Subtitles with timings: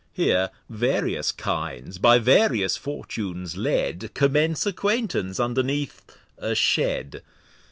[0.13, 6.01] Here various Kinds by various Fortunes led, Commence Acquaintance underneath
[6.39, 7.21] a Shed.